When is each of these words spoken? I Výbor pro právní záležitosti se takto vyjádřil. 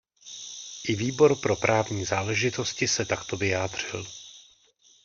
I 0.87 0.95
Výbor 0.95 1.35
pro 1.39 1.55
právní 1.55 2.05
záležitosti 2.05 2.87
se 2.87 3.05
takto 3.05 3.37
vyjádřil. 3.37 4.05